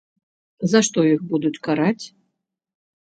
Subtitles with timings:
[0.71, 2.05] За што іх будуць караць?